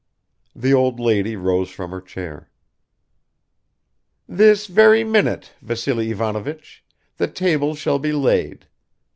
The 0.55 0.73
old 0.73 0.99
lady 0.99 1.35
rose 1.35 1.69
from 1.69 1.91
her 1.91 2.01
chair. 2.01 2.49
"This 4.27 4.65
very 4.65 5.03
minute, 5.03 5.51
Vassily 5.61 6.09
Ivanovich, 6.09 6.83
the 7.17 7.27
table 7.27 7.75
shall 7.75 7.99
be 7.99 8.11
laid. 8.11 8.65